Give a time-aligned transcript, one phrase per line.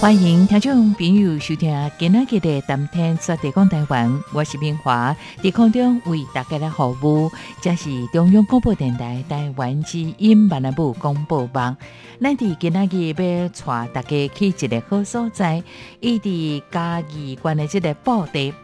[0.00, 7.30] 欢迎听众朋友收听今日的《谈天说地讲台湾》，我是明华，在空中为大家来服务。
[7.60, 11.76] 这是中央广播电台台湾之音闽南部广播网。
[12.18, 15.62] 咱伫今日要带大家去一个好所在，
[16.00, 18.54] 伊伫嘉义县的这个布袋，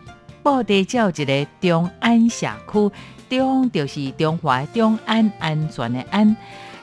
[0.43, 2.91] 布袋叫一个中安社区，
[3.29, 6.35] 中就是中华中安安全的安。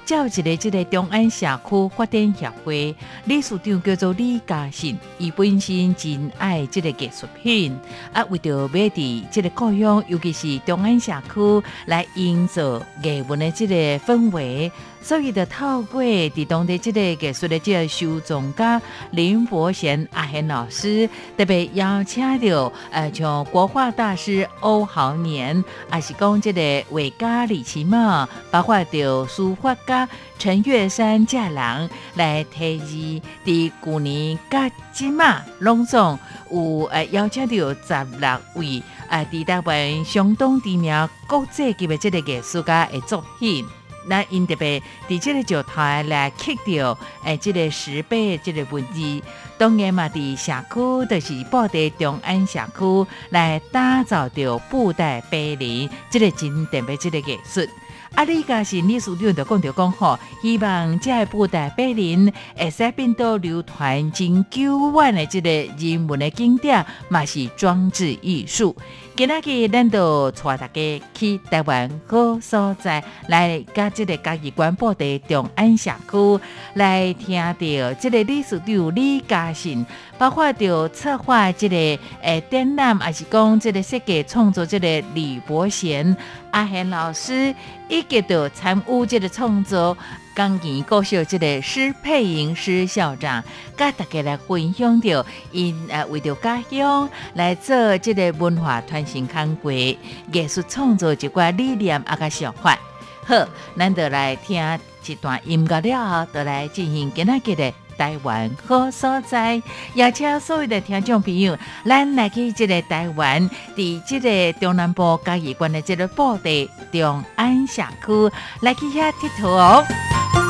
[0.06, 7.78] 叫一个即个中安社区发展协会理事长叫做李嘉信，伊本身真爱即个艺术品，
[8.12, 14.72] 啊，为着要伫即个故乡，尤其是中安社区来营造艺文的即个氛围。
[15.04, 25.62] 所以，就透过伫当地即个艺术的即个收藏家林伯贤阿贤老师，特别邀请到呃，像国画大师欧豪年，
[25.94, 30.08] 也是讲即个画家李奇茂，包括着书法家
[30.40, 36.18] 陈月山这人来提议，伫旧年甲即嘛隆重
[36.50, 43.66] 有呃邀请到十六位呃，伫台湾相当知名国际级的即个艺术家的作品。
[44.06, 49.22] 那因特别伫即个石台来刻掉，诶，即个石碑，即个文字，
[49.58, 57.68] 当然嘛，伫社区就是布袋中安社区来打造着布袋碑林，即个真特别，即个艺术。
[58.16, 68.76] 啊，你家是理事长就讲着讲吼，希望这个布袋碑林会使变到流传真久远的即个人文的景点，嘛是装置艺术。
[69.16, 76.40] 今仔日咱就带大家去台湾好所在，来甲即个嘉义县布袋中安社区
[76.74, 79.86] 来听到即个理事长李嘉信，
[80.18, 81.76] 包括着策划即个
[82.24, 86.18] 诶展览，还是讲即个设计创作即个李伯贤。
[86.50, 87.54] 阿贤老师
[87.90, 89.96] 一个都参与这个创作，
[90.34, 93.44] 钢琴高手这个施佩莹施校长，
[93.78, 99.98] 甲大家来分享着因呃为着家乡来做这个文化传承康规，
[100.32, 102.78] 艺术创作一寡理念啊甲想法。
[103.26, 107.74] 好，咱就来听一段音乐了后，就来进行今仔日的。
[107.98, 109.62] 台湾好所在，
[109.96, 120.43] 邀请所有的听众朋友，咱来去这个台湾，伫这个中南部嘉义县的这个宝地中安社区，来去遐佚佗哦。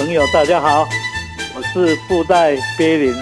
[0.00, 0.88] 朋友，大家好，
[1.54, 3.14] 我是布袋碑林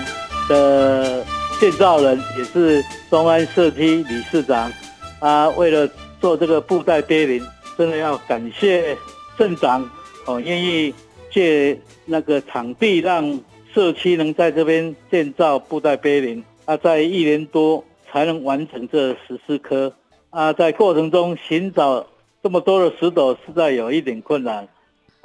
[0.48, 1.24] 的
[1.58, 2.80] 建造人，也是
[3.10, 4.70] 中安社区理事长。
[5.18, 7.44] 啊，为了做这个布袋碑林，
[7.76, 8.96] 真的要感谢
[9.36, 9.90] 镇长
[10.26, 10.94] 哦，愿意
[11.32, 13.40] 借那个场地，让
[13.74, 16.44] 社区能在这边建造布袋碑林。
[16.64, 17.84] 啊，在一年多。
[18.10, 19.92] 才能完成这十四颗
[20.30, 20.50] 啊！
[20.54, 22.06] 在过程中寻找
[22.42, 24.66] 这么多的石头，实在有一点困难。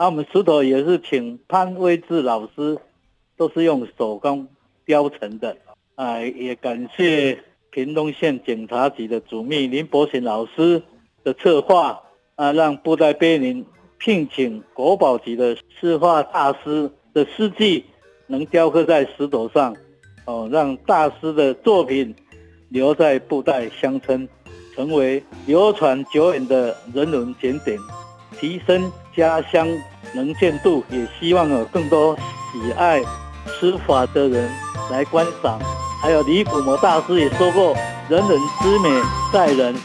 [0.03, 2.77] 啊，我们石头也是请潘威志老师，
[3.37, 4.49] 都是用手工
[4.85, 5.55] 雕成的。
[5.95, 7.41] 啊，也感谢
[7.71, 10.83] 屏东县警察局的主秘林伯贤老师
[11.23, 12.01] 的策划
[12.35, 13.65] 啊，让布袋碑林
[13.97, 17.85] 聘请国宝级的诗画大师的诗迹
[18.27, 19.73] 能雕刻在石头上，
[20.25, 22.13] 哦，让大师的作品。
[22.67, 24.27] 留在布袋乡村，
[24.75, 27.77] 成为流传久远的人文景点。
[28.39, 29.67] 提升家乡
[30.13, 32.15] 能见度，也希望有更多
[32.51, 33.01] 喜爱
[33.59, 34.49] 书法的人
[34.91, 35.59] 来观赏。
[36.01, 37.75] 还有李古摩大师也说过
[38.09, 38.89] ：“人人之美
[39.31, 39.75] 在人。”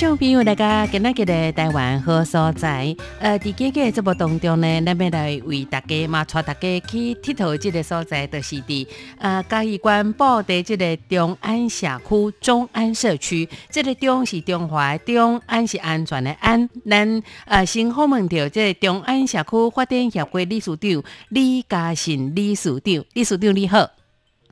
[0.00, 2.96] 众朋友大家今日的台湾好所在。
[3.18, 8.88] 呃，伫今个节目当中呢，咱要来为大家嘛，带大家去佚佗即个所在，就是伫
[9.18, 13.46] 呃嘉义县布袋即个中安社区中安社区。
[13.68, 16.66] 这个中是中华中，安是安全的安。
[16.88, 23.86] 咱呃先访问到这个中安社区发展协会理事长李嘉信理事长，理事长你好。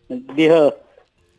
[0.09, 0.71] 你好，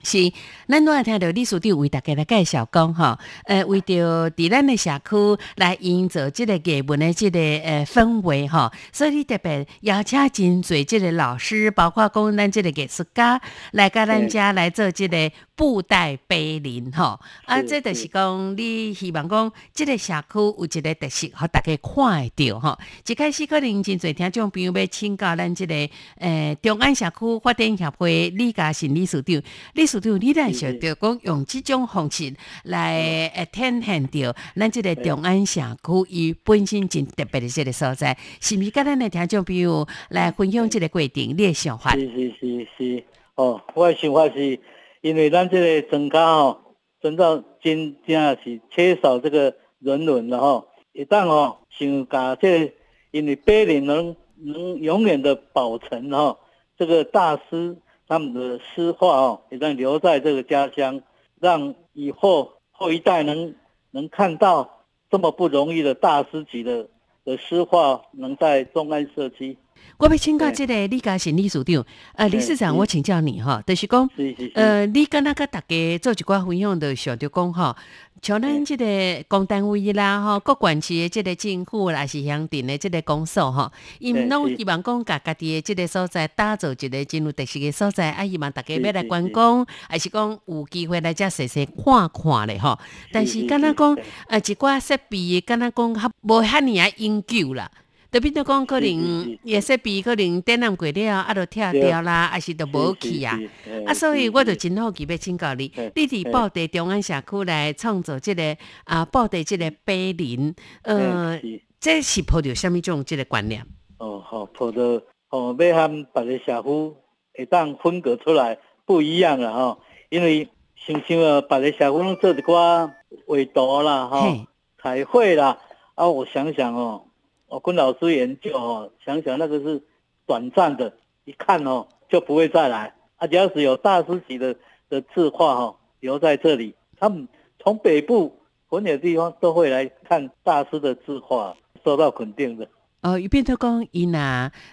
[0.01, 0.31] 是，
[0.69, 18.07] 咱拄仔听到理事长为大家来介绍讲吼，呃，为着伫咱的社区来营造即个艺文的即个呃氛围吼，所以你特别邀请真侪即个老师，包括讲咱即个艺术家来甲咱遮来做即个布袋碑林吼，啊，是这就是。
[18.09, 22.77] 讲你希望讲即个社区有一个特色，互大家看会着吼。
[23.05, 25.73] 一开始可能真侪听众朋友要请教咱即、个
[26.17, 29.41] 呃中安社区发展协会李嘉信理事长，
[29.73, 32.33] 理事长你来想着讲用即种方式
[32.63, 38.71] 来诶体现着咱即个长安社区伊本身真特别的即个所在，是毋是？
[38.71, 41.95] 甲咱的听众朋友来分享即个过程，你的想法？
[41.95, 43.03] 是是是是，
[43.35, 44.59] 哦，我的想法是，
[45.01, 50.67] 因为咱这个增加吼，增到真正是缺少这个人文了吼。
[50.91, 52.73] 一旦吼想把这个，
[53.11, 56.37] 因为碑林能能永远的保存吼，
[56.77, 57.77] 这个大师
[58.09, 61.01] 他们的诗画哦，也让留在这个家乡，
[61.39, 63.53] 让以后后一代能
[63.91, 66.89] 能看到这么不容易的大师级的
[67.23, 69.57] 的诗画，能在中安社区。
[69.97, 71.85] 我要请教即个李嘉信理事长，
[72.15, 74.09] 呃，理事长，我请教你哈，就是讲。
[74.53, 77.75] 呃，你敢若甲大家做一寡分享，就想着讲吼，
[78.21, 78.85] 像咱即个
[79.27, 92.79] 公单位啦，吼，各管市的即个政府啦，是乡镇的即个公所吼，因拢希望讲甲家己的即个所在打造一个真有特色的所在，啊，希望大家要来观光，还是讲有机会来遮细细看看咧吼。
[93.11, 93.97] 但是是敢若讲，
[94.27, 97.69] 呃，一寡设备，敢若讲较无遐尼啊永久啦。
[98.11, 101.81] 特别着讲，可能是也设备可能展览过了，啊，就拆对。
[101.81, 103.39] 掉啦，还是就无去啊。
[103.85, 110.53] 啊，所以我就真好奇要请教你嘿，你伫布袋中安社区来创造即、个啊布袋即个碑林，
[110.83, 111.61] 呃，是。
[111.79, 113.65] 这是抱着什么种即个观念？
[113.99, 116.95] 哦，好，抱着哦，要和别个社区
[117.33, 119.79] 会当分隔出来不一样了哈、
[120.09, 122.91] 因为想想啊，别个社区拢做一寡
[123.27, 124.47] 画图啦，哈、嘿，
[124.81, 125.57] 彩绘啦，
[125.95, 127.03] 啊，我想想哦，
[127.49, 129.81] 我跟老师研究哦，想想那个是
[130.25, 130.93] 短暂的，
[131.25, 132.93] 一看哦就不会再来。
[133.17, 134.55] 啊，只要是有大师级的
[134.89, 137.27] 的字画哈、哦，留在这里，他们
[137.59, 142.67] 从北部很远的地方都会来看大师的字画，受到肯定的。
[143.01, 144.19] 哦，伊变做讲，伊若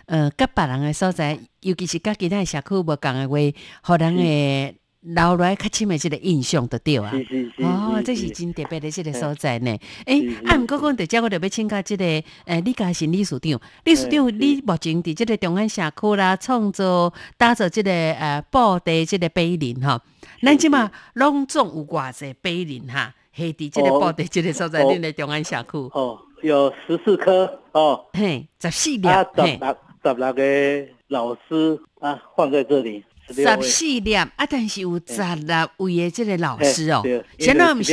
[0.06, 3.36] 呃，甲别人的所在，尤其是甲其他的社区无共的话，
[3.82, 7.12] 互人诶留落来较深的即个印象就对啊。
[7.58, 9.76] 哦，这是真特别的即个所在呢。
[10.06, 13.60] 诶啊，毋过讲伫遮，我就要请教即个诶李嘉欣理事长。
[13.84, 20.00] 理事长，你目前伫即个中安社区啦，创造打造即个呃布袋即个碑林吼，
[20.42, 29.42] 咱即嘛拢总有偌济碑林哈，系伫即个哦布袋即个所在，哦恁的中安社区，哦，有十四颗哦，嘿，十四粒，啊，十。
[29.42, 33.62] 六十六个老师啊放在这里，十。
[33.62, 37.02] 四粒啊，但是有十六位的这个老师哦。
[37.38, 37.92] 现在毋是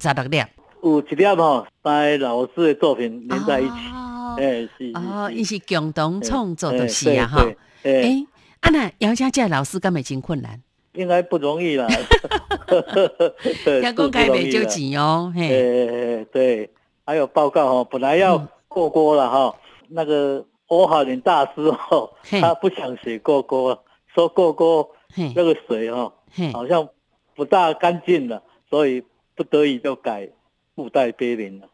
[0.00, 0.42] 十六粒。
[0.82, 4.36] 有一粒吼，三个老师的作品连在一起，哦。
[4.38, 7.44] 哎、是是哦，是伊是共同创作，哎就是啊，哈。
[7.84, 8.26] 哎、诶，
[8.60, 10.60] 啊那姚家这老师敢会真困难？
[10.94, 11.86] 应该不容易啦。
[13.64, 14.64] 对听讲开袂少。
[14.68, 16.70] 钱哦，嘿，对对，
[17.06, 18.48] 还有报告哦，本来要嗯。
[18.68, 19.54] 过锅了哈、
[19.88, 21.60] 那个欧海林大师
[21.90, 22.40] 哦，嘿。
[22.40, 23.84] 他不想写过锅，
[24.14, 26.12] 说过锅嘿，那个水哦，
[26.52, 26.88] 好像
[27.34, 29.02] 不大干净了，所以
[29.34, 30.28] 不得已就改
[30.74, 31.68] 布袋碑林了。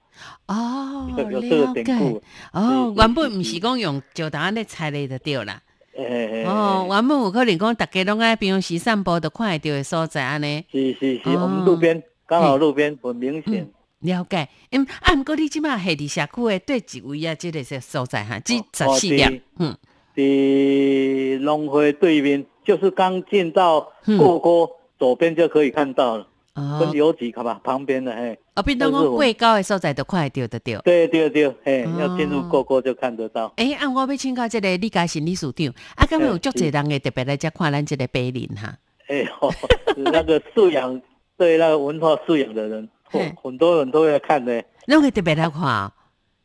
[0.46, 2.22] 哦，有 有这个典故。
[2.52, 5.62] 哦，是原本毋是讲用石头安尼踩咧就对啦。
[5.96, 10.64] 哎、哦，原本有可能讲大家拢爱平常时散步都看会到的所在安尼。
[10.70, 13.72] 是是是，哦我们路边刚好路边很明显嗯。
[14.00, 19.76] 了解，嗯，啊，毋过你即马系伫社区的对一位啊，即个是所在哈，即十哦四粒第，嗯，
[20.18, 30.80] 在龙辉对面，就是刚进到过沟、左边就可以看到了，哦跟，有几个吧，旁边的嘿，哦，变当讲过高的所在都快丢得丢。
[30.80, 33.52] 对对对，嘿，哦要进入过沟就看得到。
[33.56, 38.76] 诶，按我要请教这个李家心理事长，啊，敢有嘿足侪人会特别来遮看咱这个碑林哈？
[39.06, 39.54] 哎呦，
[40.12, 41.00] 那个素养
[41.36, 44.64] 对那个文化素养的人，嘿很很多人都会看的。
[44.86, 45.92] 那会特别来看哦。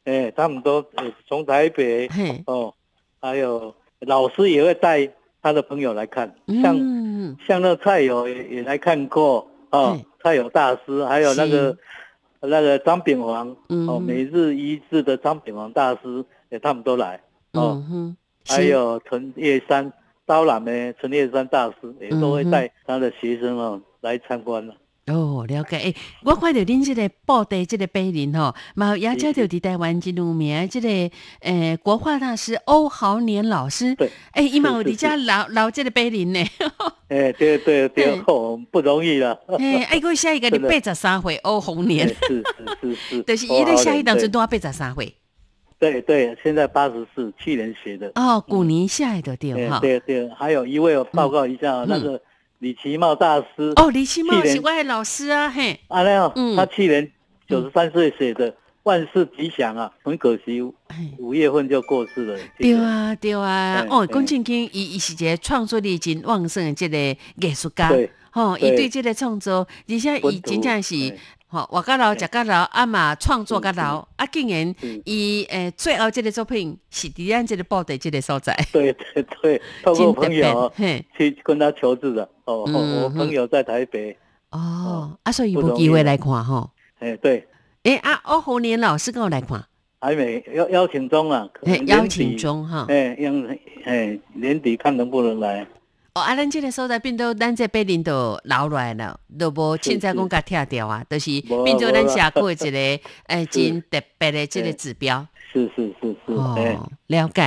[0.06, 2.74] 哎，他们都呃从台北嘿，哦，
[3.24, 5.10] 还有老师也会带
[5.42, 11.78] 他的朋友来看，像、嗯，像那蔡友也也来看过哦嘿，蔡友大师，还有那个
[12.42, 13.88] 那个张炳煌嗯。
[13.88, 17.22] 哦，每日一字的张炳煌大师，也，他们都来
[17.54, 19.94] 哦，嗯，还有陈叶山
[20.26, 24.76] 刀郎的陈叶山大师也都会带他的学生哦来参观了。
[25.08, 25.78] 哦，了解。
[25.78, 33.94] 诶、我看到恁即个布袋即个碑林吼，嘛也叫到伫台湾真有名的即、个诶、国画大师欧豪年老师。
[33.96, 36.40] 对，诶、伊嘛有是是伫遮留留即个碑林呢。
[37.10, 38.16] 哎，对对对
[38.72, 39.38] 不容易了。
[39.60, 42.44] 哎，哎，我下一个 你八十三岁欧豪年哎，是
[42.82, 45.14] 是是是， 就是伊咧下一当对阵都要八十三岁。
[45.78, 48.10] 对对，现在八十四，去年学的。
[48.16, 49.80] 哦，古年下的对哎哈。
[49.82, 52.22] 对对，还有一位我报告一下，那个
[52.64, 53.74] 李奇茂大师。
[53.76, 55.78] 哦，李奇茂是我的老师啊，嘿。
[55.90, 56.56] 啊，那样嗯。
[56.56, 57.12] 他去年
[57.46, 58.50] 九十三岁写的
[58.84, 60.62] 《万事吉祥》啊，很可惜
[61.20, 62.40] 五月份就过世了。
[62.58, 68.90] 对啊，对啊，哦，嘿讲正经，伊伊是一个创作力真旺盛的这个艺术家，对吼，伊对对。
[68.90, 71.20] 这个创作，而且伊真正是嘿，
[71.54, 82.28] 吼，活到老，食到老，啊嘛创作到老，啊竟然是伊诶最后这个作品是伫咱这个布袋这个所在，对对对，透过朋友，嘿，去跟他求助的。
[82.46, 84.18] 哦，我朋友在台北。
[84.50, 87.48] 哦，啊，所以有机会来看吼，哎，对，
[87.84, 89.64] 诶啊，欧豪年老师跟我来看，
[90.02, 91.48] 还没邀邀请中啊，
[91.86, 92.08] 邀。
[92.08, 93.48] 请中哈，哎，让
[93.86, 95.66] 哎年底看能不能来。
[96.16, 105.26] 哦，啊，咱这个所在变做咱这碑林都留落来了，都无凊彩讲甲拆掉啊，都是变做咱社区的一个 诶真特别的这个指标。
[105.52, 107.42] 是是是是，哎、哦，了解。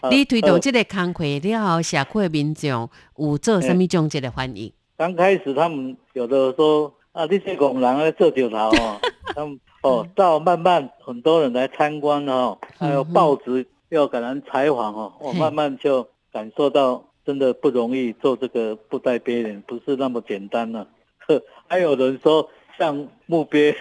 [0.00, 4.72] 啊你推动呃这个工课了后，社区的民众有做什么种这个反应？
[4.96, 9.00] 刚开始他们有的说啊，这些工人在做酒桃哦，
[9.32, 23.76] 他们哦，到慢慢很多人来参观哦，还有报纸要给人采访哦，我慢慢就感受到真的不容易做这个布袋别人，不是那么简单了、呵， 还有人说像墓碑，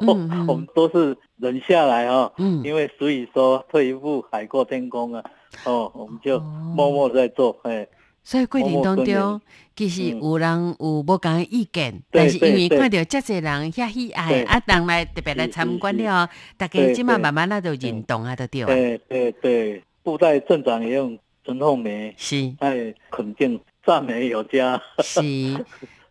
[0.00, 0.46] 嗯嗯。
[0.48, 2.60] 我们都是忍下来哦，嗯。
[2.64, 5.22] 因为所以说退一步海阔天空啊，
[5.64, 6.74] 哦，我们就哦。
[6.76, 7.86] 默默在做，哎。
[8.24, 9.40] 所以过程当中，
[9.76, 14.42] 其实嗯有人有无共的意见，对但是因为看到这侪人遐喜爱，对。
[14.42, 21.16] 啊，人来特别来参观了，大家对即马慢慢那就认同啊，就对啊，对对对，布袋镇长也用
[21.48, 24.78] 陈凤梅，是哎肯定赞美有加。
[25.02, 25.22] 是。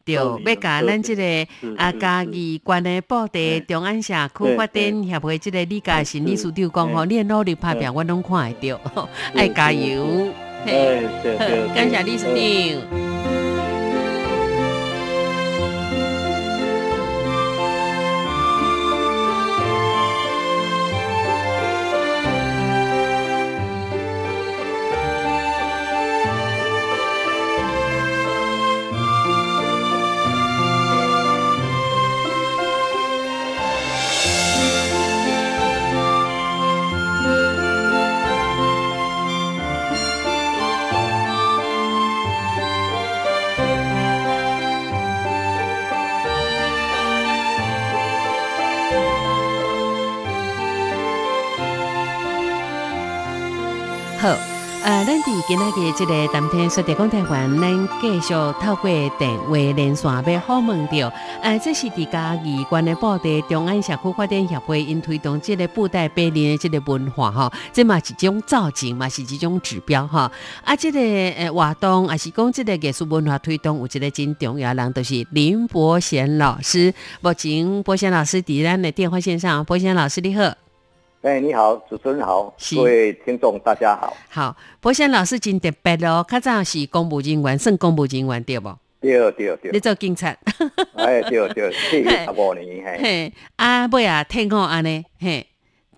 [0.04, 1.24] 对， 要甲咱即个
[1.78, 10.28] 啊嘉是义关的布袋对中安社区发展协会即个李家新理事长讲吼，是你的努力拍拼，我拢看会到， 爱加油。
[10.66, 13.17] 嘿哎，对对， 感谢李师对长。
[54.28, 54.34] 好，
[54.84, 61.10] 呃，咱伫今仔日即个谈天说地讲台湾，咱继续透过电话连线要访问着，
[61.42, 70.30] 呃，这是伫家义县的布袋中安社区发展协会因推动即个布袋百年的即个文化吼，这嘛是一种造景嘛，是一种指标哈。
[70.66, 76.94] 啊，即、个呃活动，也是讲即个艺术文化推动有一个真重要人，就是林伯贤老师。
[77.22, 80.67] 目前伯贤老师伫咱的电话线上，伯贤老师你好。
[81.28, 84.16] 哎，你好，主持人好，各位听众大家好。
[84.30, 88.74] 好，博贤老师真特别咯，较早是公务人员，算公务人员对无？
[89.02, 89.58] 对对对。
[89.66, 90.34] 你对，做警察，
[90.96, 95.46] 哎对对，四十五年，嘿，嘿，啊尾啊退伍安尼，嘿，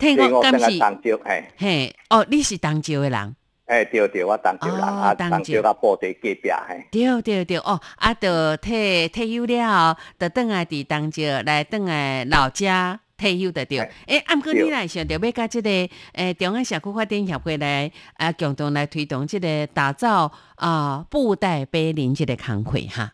[0.00, 0.66] 退对我敢是？
[0.68, 13.78] 个当招，嘿，嘿，哦，你是当招的人，哎对对，我当招人，哦啊当招当招甲布袋隔壁，嘿，对对对，哦，啊，着退退休了后，着转来伫当招来转来老家退休的对。
[13.78, 15.70] 哎诶，啊，毋过你来想着要甲即个
[16.14, 23.12] 诶中央社区发展协会来啊共同来推动即个打造啊布袋碑林即个工会哈。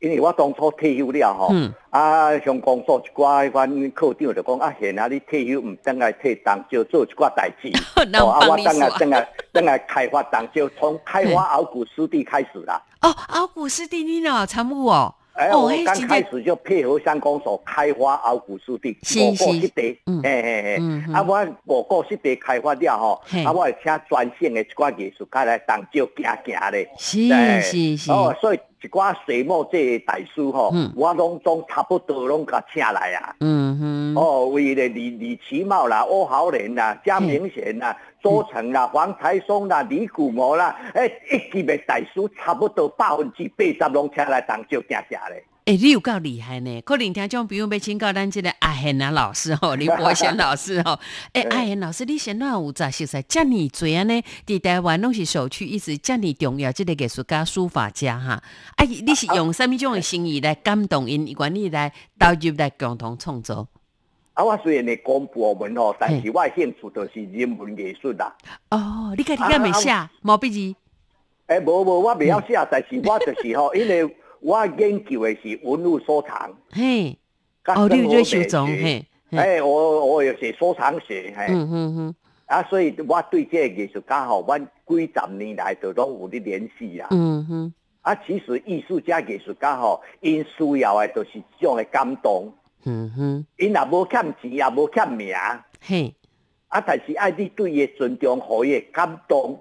[0.00, 7.68] 因为我当初退休了吼，嗯啊，向公所一寡迄款科长就讲啊，现啊你退休毋等来替东石做一寡代志，
[8.04, 12.82] 人哦啊，我等来等来等来开发东石，从开发鳌骨湿地开始啦。
[13.00, 15.14] 哦，鳌骨湿地你呢参悟哦。
[15.34, 21.12] 哎，欸我刚开始就配合乡公所开发鳌骨湿地，是五个是湿地嗯，嘿嘿嘿。
[21.12, 26.88] 啊，我五个湿地开发了吼嘿，啊，我会请专线的一寡艺术家来当照行行咧。
[26.96, 27.28] 是
[27.62, 33.34] 是是，哦，所以一寡水墨这个大师吼嗯，我拢总差不多拢甲请来啊。
[33.40, 45.42] 嗯哼，哦，为了李李奇茂啦、欧豪林啦、江明贤啦、周成啦、黄才松啦、李古模啦，诶，一级的大师差不多百分之八十拢请来当就行行咧。
[45.66, 46.82] 诶、你有够厉害呢！
[46.82, 51.00] 可能听众朋友要请教咱这个阿贤啊老师吼，林伯贤老师吼。
[51.32, 54.22] 诶、 阿贤老师，你先哪有咋熟悉遮尔侪安尼？
[54.46, 58.42] 伫台湾拢是首屈一指，遮尔重要即个艺术家、书法家哈。
[58.76, 63.66] 啊，你是用什么种的心意来感动因，愿意来投入来共同创作？
[64.34, 68.36] 啊，我虽然是公部门吼，但是我的兴趣就是人文艺术啦。
[68.68, 69.90] 哦，你家己敢会写
[70.20, 70.76] 毛笔字？
[71.46, 76.54] 诶，无无，我袂晓写，但是我就是吼，因为我研究的是文物收藏。
[76.70, 77.18] 嘿，
[77.64, 79.06] 哦，你有在收藏嘿？
[79.30, 87.08] 哎，我我有写收藏学，嘿，嗯哼哼，啊，所以我对这个艺术家吼，我几十年来都拢有咧联系啦。
[87.10, 92.52] 嗯哼，啊，其实艺术家、艺术家吼，因需要的就是这种的感动，
[92.84, 95.34] 嗯哼，因也无欠钱，也无欠名，
[95.80, 96.14] 嘿。
[96.68, 99.58] 啊，但是爱你对伊的尊重，互伊的感动。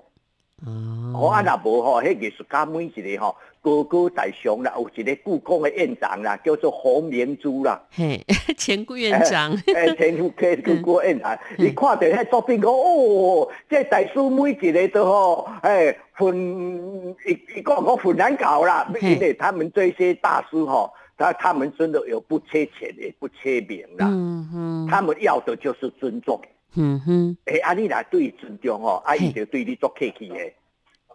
[0.65, 7.81] 哦，我，啊，若无吼，迄艺术家每一个吼高高在上啦，有一个故宫的院长啦，叫做洪明珠啦。
[7.91, 8.21] 嘿，
[8.57, 26.37] 前顾院长，诶，前夫客故宫院长，你看到迄作品讲，哦，这大师每一个都吼，诶，很一一个个很难搞啦，嘿因为他们这些大师吼，他他们真的有不缺钱也不缺名啦，嗯哼，他们要的就是尊重。
[26.75, 27.37] 嗯哼。
[27.45, 30.51] 诶，啊，你来对尊重哦，啊，嘿伊就对你做客气的。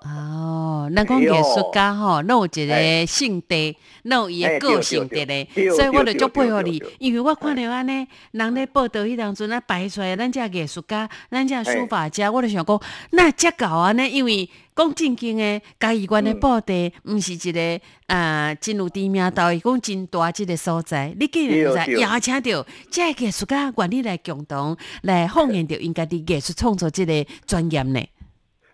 [0.04, 3.04] 哦，咱讲艺术家吼，那有一个哎。
[3.04, 12.80] 性地，那有伊的哎个性伫咧，所以我就对足配合你因为我看着安尼，人咧报道迄当阵啊摆出来，咱遮艺术家，咱遮书法家，我就想讲，
[13.10, 28.00] 那遮搞安尼，因为讲正经诶，嘉义县的嗯布地，毋是一个啊真有知名度，伊讲真大即个所在，你竟然在邀请到遮艺术家愿意来共同来奉献着因家己艺术创作即个专业呢？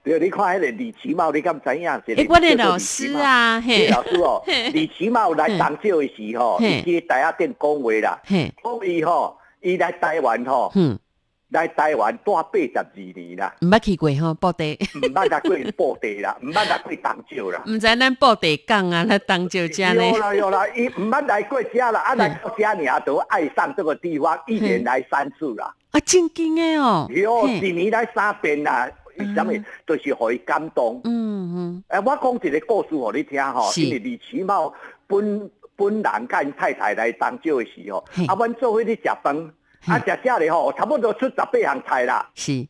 [0.04, 1.90] 对，你看迄个李奇茂，你敢知影？
[1.90, 6.82] 诶，我的老师啊，李嘿，老师哦 嘿，李奇茂来东少的时候，嘿。
[6.86, 10.98] 伊去台下店讲话啦，嘿，讲伊吼，伊来台湾吼，嗯，
[11.48, 17.62] 来台湾住八十二年啦，毋捌去过吼，布地，毋捌来过布地啦， 毋捌来过东少啦。
[17.66, 20.04] 毋知咱布地港啊，咱漳州遮呢？
[20.06, 28.86] 有，啦有啦，伊毋捌来过遮啦，啊来到家尔都爱上这个地方，一年来三次啦，啊，正经诶哦，有一年来三遍啦，
[29.18, 29.52] 为什么？
[29.86, 31.00] 就是互伊感动。
[31.04, 34.72] 嗯嗯，诶，我讲一个故事互你听吼，是因为李奇茂
[35.06, 39.36] 本本人甲因太太来漳州的时候嘿，啊，阮做伙咧食饭，
[39.86, 42.66] 啊食食咧吼，差不多出十八项菜啦，是，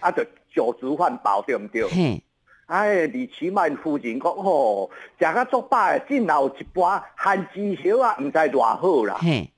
[0.00, 1.86] 啊，就酒足饭饱对毋对？
[1.88, 2.22] 嘿，
[2.66, 9.16] 哎，李奇茂夫人讲吼，食甲足饱的，真有一盘番薯条啊，毋知偌好啦。
[9.20, 9.50] 嘿，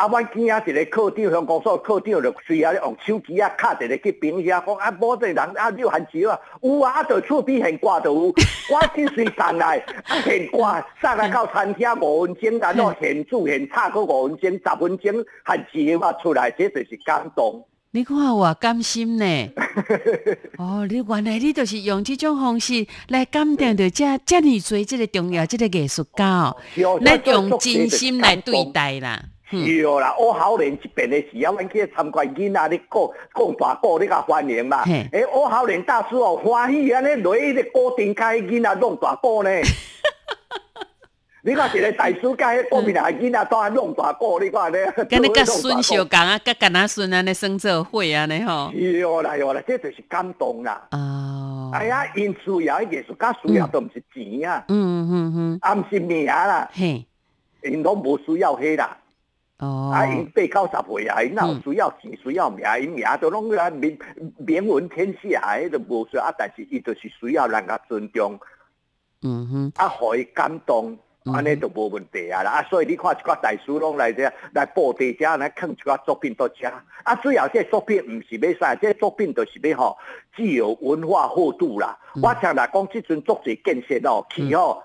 [0.00, 8.20] 啊，阮囝仔一个科长，乡公所科长就随后咧用手机啊，敲一个去冰遐，讲啊，某这人啊，你有番薯啊，有啊，啊，就厝边现挂就有，
[8.72, 17.66] 我真随送来，啊，现挂送来到餐厅五分钟，然后现煮现炒个五分钟，十分钟番薯嘛出来，这就是感动。
[17.90, 19.24] 你看我甘心呢，
[20.56, 26.56] 哦，你原来你就是用这种方式来感动着遮遮尔侪即个重要这个艺术家哦，
[27.04, 29.20] 咱用真心来对待啦，
[29.52, 34.84] 嗯，是哦啦，我好年这边的时候，阮去参观囡仔咧讲讲大鼓你甲欢迎嘛。
[34.84, 39.50] 嘿诶，我好年大师哦，欢喜安尼落迄个固定开囡仔弄大鼓呢。
[41.42, 44.92] 你看一个大师甲迄国民党囡仔当弄大鼓，你看咧。
[45.08, 50.86] 跟你甲孙小刚啊，甲干那孙安尼生做伙安尼吼，是哦啦，哟啦，这就是感动啦。
[50.90, 57.06] 哦，哎呀，因需要的艺术家需要都毋是钱啊，嗯嗯嗯，啊毋是名啦，嘿，
[57.64, 58.98] 因拢无需要迄啦。
[59.60, 63.98] 哦，啊，因八九十岁啊，因哪有需要钱、需要名，因名都拢来名
[64.38, 66.34] 名闻天下，迄都无需要啊。
[66.36, 68.38] 但是伊就是需要人家尊重，
[69.22, 70.98] 嗯哼，啊，互伊感动。
[71.34, 72.50] 安尼就无问题啊啦。
[72.50, 76.66] 啊，所以你看一寡大师拢来遮来布地遮来放一寡作品到遮。
[77.04, 79.98] 啊，主要这作品毋是要啥，这作品就是要吼
[80.34, 81.94] 具有文化厚度啦。
[82.22, 84.82] 我听人讲，即阵作者建设哦，去吼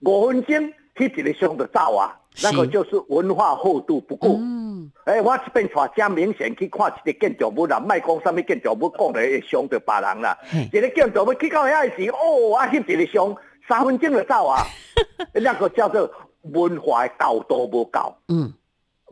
[0.00, 4.36] 五分钟去一个箱就走啊，那个就是文化厚度不够。
[4.40, 10.36] 嗯，诶、我这边带真明显去看一个建筑物啦，莫讲啥物建筑物，讲来会伤着别人啦。
[10.72, 13.36] 一个建筑物去到遐时，哦，啊，翕一个相，
[13.68, 14.62] 三分钟就走啊，
[15.32, 16.10] 那个叫做
[16.52, 18.16] 文化的高度无够。
[18.28, 18.52] 嗯，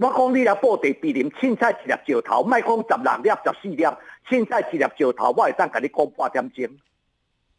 [0.01, 3.85] 我讲你来布地比林，凊彩一粒石头，莫讲十六粒、十四粒，
[4.29, 6.77] 凊彩一粒石头，我会当甲你讲半点钟。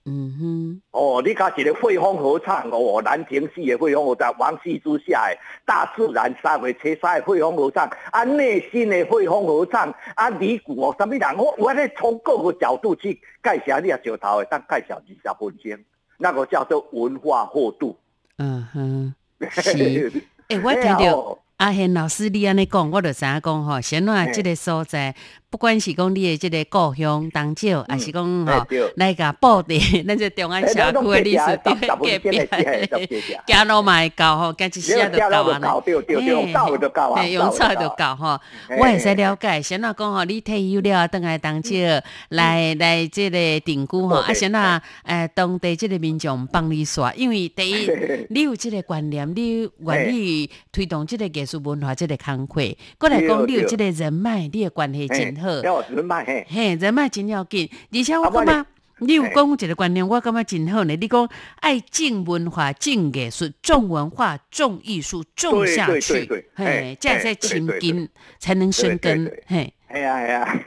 [0.05, 11.37] 嗯哼，哦，你看一个汇丰合唱哦，南亭市的汇丰合唱，王羲之下的大自然三月七三的汇丰合唱，啊，内心的汇丰合唱，啊，李谷哦，什么人？
[11.37, 15.85] 我我咧从各个角度去介绍你啊石头的，当介绍二十分钟，
[16.17, 17.97] 那个叫做文化厚度。
[18.37, 19.15] 嗯哼，
[19.51, 20.11] 是。
[20.49, 25.15] 诶、我听到 阿贤老师你安尼讲，我就知影讲吼，先来即个所在，
[25.49, 35.81] 不管是讲你的即个故乡东石，还是讲吼来甲布地， 咱这中安社区的历史十对十分钟的是 嘿十分钟行路嘛会到吼，加一些就到啊呢。
[35.85, 38.77] 对对对，用走就到啊，嘿用走就到吼，嘿。
[38.77, 39.61] 我会使了解。
[39.61, 47.89] 先那讲吼，你退休了，倒来东石来来即个定居吼，啊，对先那诶当地即个民众帮你刷，因为第一
[48.29, 52.61] 你有即个观念，你愿意推动即个艺术文化即个工课，
[52.97, 55.49] 过来讲你有即个人脉，你的关系真好。
[55.61, 56.45] 要人脉嘿。
[56.49, 58.65] 嘿，人脉真要紧，而且我感觉
[58.99, 60.95] 你有讲一个观念，我感觉真好呢。
[60.95, 68.07] 你讲爱敬文化、敬艺术、重文化、重艺术，重下去对，嘿嘿，这样才亲近，
[68.39, 69.29] 才能生根。
[69.47, 70.59] 嘿，系啊系啊，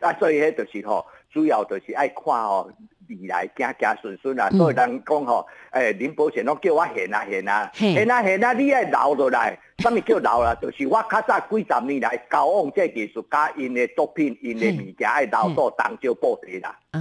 [0.00, 2.70] 啊所以迄就是吼，主要就是爱看吼
[3.08, 4.48] 未来行行顺顺啊。
[4.52, 9.58] 嗯所以人讲吼，诶林保全拢叫我现啊现啊，嘿现啊现啊，你爱留落来。
[9.78, 10.56] 什么叫留啦？
[10.60, 16.74] 就是我较早几十年来交往这艺术家因的作品、因的物件爱留到当朝布地啦。
[16.92, 17.00] 啊，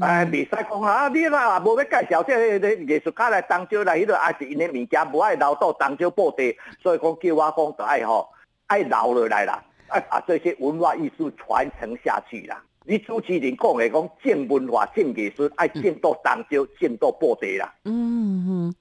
[0.00, 1.08] 哎，袂使讲啊！
[1.08, 8.28] 你若无要介绍这个艺术家来当朝来，迄个也是因的物件，无爱留到当朝布地，所以讲叫我讲就爱吼，
[8.68, 12.62] 爱留落来啦，啊把这些文化艺术传承下去啦。
[12.88, 17.74] 你主持人讲的讲正文化、正艺术，爱正到漳州、正到布地啦。
[17.84, 18.74] 嗯嗯。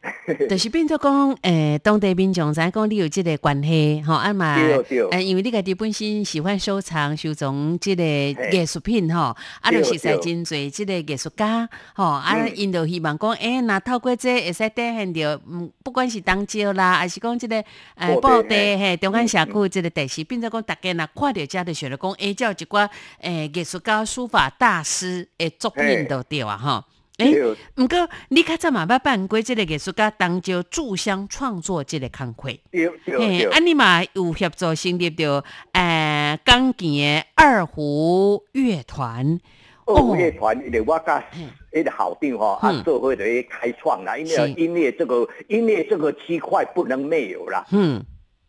[0.48, 4.54] 就是变做讲，诶、当地民众知影讲你有即个关系，吼，啊嘛，
[5.10, 12.50] 诶，因为你家己本身喜欢收藏、收藏即个艺术品，吼，啊，对就是在真侪即个艺术家，吼，啊，嗯。
[12.56, 17.56] 因就希望讲，诶、若透过这会使展现着，嗯，不管是当朝啦，还是讲即、个
[17.96, 18.78] 诶布地布地嘿。
[18.78, 22.88] 嘿，中间社区即个地势，变做讲，大家若看着遮就想着讲，诶、这有一寡
[23.20, 26.06] 诶艺术家、书法大师诶作品嘿。
[26.06, 26.84] 就对啊，吼。
[27.20, 27.56] 诶、对。
[27.76, 33.44] 毋过你较早嘛捌办过即个艺术家当朝驻乡创作即个工课，对对嘿，对。
[33.50, 39.38] 啊，你嘛有协助成立着诶港墘的二胡乐团，
[39.86, 41.24] 二胡乐团，因为我甲
[41.72, 44.40] 迄个校长吼，啊嗯做伙咧开创啦，因是。
[44.40, 47.64] 为音乐这个音乐这个区块不能没有啦。
[47.70, 48.02] 嗯，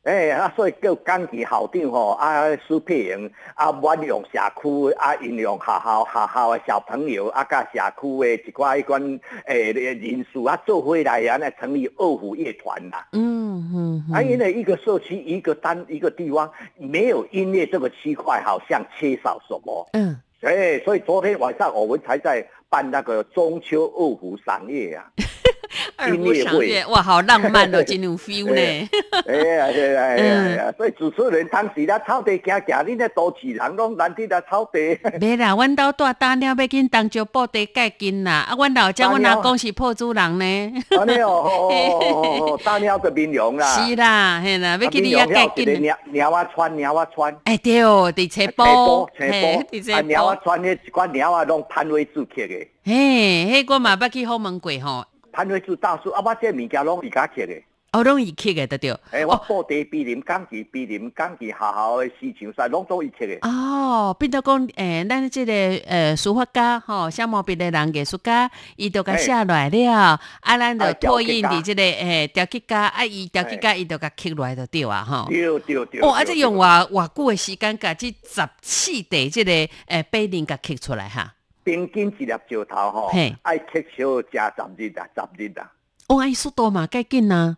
[0.03, 13.09] 诶、啊，所以叫港期校长吼，啊，苏佩莹，啊，我用社区，啊，引用学校学校的小朋友，啊，甲社区的一寡迄款诶人数啊，做伙来啊，那成立二胡乐团啦。
[13.11, 19.87] 嗯嗯啊，因为一个社区一个单一个地方没有音乐这个区块，好像缺少什么。
[19.93, 25.11] 嗯，哎，所以昨天晚上我们才在办那个中秋二胡赏月啊。
[25.95, 28.89] 二胡赏月，哇，好浪漫哦， 真有 feel 呢。
[29.27, 30.73] 哎呀哎呀！
[30.77, 34.79] 所以主持人当时咧草地行行，恁咧都市人拢难得咧草地。
[35.19, 40.83] 袂啦，阮兜大单了要紧当朝布地盖紧啦，啊，阮老家阮阿公是破主人呢。
[40.97, 43.67] 安尼哦哦哦哦哦，大鸟的民谣啦。
[43.67, 45.81] 是啦，嘿啦，要啊去你遐盖民谣紧。
[45.81, 47.35] 鸟鸟啊穿鸟啊穿。
[47.45, 52.67] 哎对哦，伫车波，车嘿波，伫车啊鸟啊，穿迄一寡鸟啊，拢潘伟主刻的。
[52.83, 57.53] 嘿，迄我嘛捌去后门过吼，潘伟主大叔，啊，我这物件拢伊家刻的。
[57.93, 58.97] 哦，拢伊刻的对对。
[59.11, 63.37] 诶，我布地比林港旗比林港旗学校的市场赛，拢都伊刻的。
[63.41, 65.53] 哦，变到讲，诶、咱即、个
[65.85, 75.25] 呃书法家吼，写毛笔的人艺术家，伊都甲写落来了，啊，咱就啊拓印雕刻家伫即个诶雕刻家，啊，伊雕刻家伊都甲刻落来就对啊，吼。
[75.27, 75.99] 对对对。
[75.99, 79.51] 哦，啊，对这用偌偌久的时间，甲即十四地即个
[79.87, 81.33] 诶碑林甲刻出来哈。
[81.63, 83.11] 平均一粒石头吼，
[83.43, 85.71] 爱刻小加十日啊，十日啊。
[86.07, 87.57] 哦，爱，速度嘛介紧啊，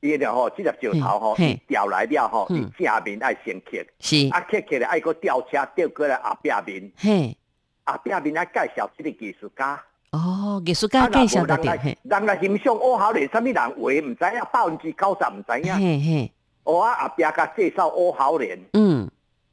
[0.00, 1.36] 伊了吼，即粒石头吼，
[1.66, 7.36] 调来了吼，伊嗯正面爱先刻，是，啊刻起来爱搁吊车吊过来后壁面，嘿，
[7.84, 14.14] 后壁面爱介绍即个艺术家，哦，艺术家介绍的对，人来欣赏乌孝莲，什么人画毋知影，
[14.52, 15.74] 百分之九十毋知影。
[15.74, 16.32] 嘿嘿，
[16.64, 18.93] 我阿壁甲介绍乌孝莲，嗯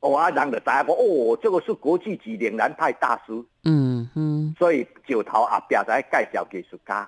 [0.01, 3.31] 我啊人就知影讲，哦，这个是国际级岭南派大师，
[3.63, 7.07] 嗯嗯，所以石头阿壁在介绍艺术家。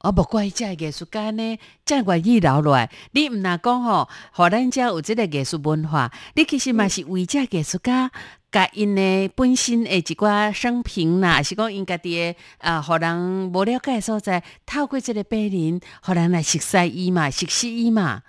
[0.00, 2.90] 哦，无怪这艺术家呢，真愿意留落来。
[3.12, 8.10] 你毋若讲吼，互咱遮有即个艺术文化，你其实嘛是为这艺术家。
[8.52, 18.22] 甲因的本身的一寡生平啦，还是讲因家己的啊，互人无了解的所在，透过即个碑林，互人来熟悉伊嘛，熟悉伊嘛。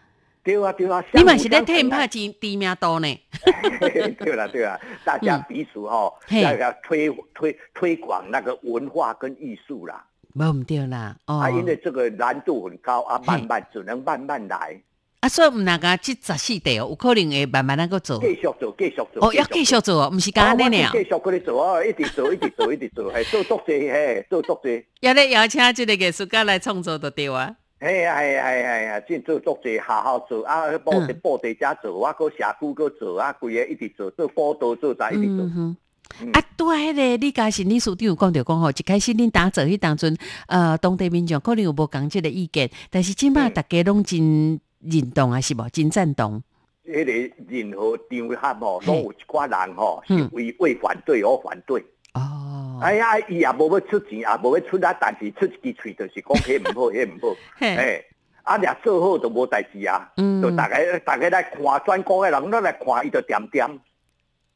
[0.48, 3.20] 对啊对啊，你嘛是咧替因拍知知名度呢？
[4.18, 10.06] 对啦对啦，大家彼此哈、嘿要要推推推广那个文化跟艺术啦。
[10.34, 11.40] 无毋对啦，哦。
[11.40, 14.80] 啊，因为这个难度很高啊，慢慢只能慢慢来，
[15.20, 18.18] 啊，所以毋若甲即十四地哦，有可能会慢慢那个做。
[18.22, 19.08] 继续做，继续做。
[19.20, 20.92] 哦，要继续做哦，毋是干安尼尔哦。
[20.94, 24.86] 我是继续跟你做哦，一直做，一直做，一直做，嘿，做足济，嘿，做足济。
[25.02, 27.54] 要咧邀请即个艺术家来创作就对啊。
[27.80, 30.66] 嘿啊，嘿啊，嘿啊，嘿啊，真做足侪，好好做啊！
[30.80, 35.52] 布地嗯布地遮做，我搁社区搁做啊，规个一直做，做辅导做啥一直做嗯。
[35.52, 35.78] 哼。
[36.22, 45.70] 嗯啊，拄啊，迄个李嘉诚理事长有讲着讲吼，一开始恁打做迄当阵，呃，当地民众可能有无讲即个意见，但是即摆嗯大家拢真认同啊，是无？
[45.70, 46.42] 真赞同。
[46.88, 51.86] 迄个任何场合吼，拢有一寡人吼是嗯为为反对而反对。
[52.18, 57.38] 哦，哎呀，伊也无要出钱，也无要出力，但是出一支喙就是讲迄毋好， 迄毋好。
[57.58, 58.04] 嘿，哎，
[58.44, 60.12] 啊，若做好就无代志啊。
[60.18, 63.66] 嗯就大家大家来看全国的人，都来看伊就点点。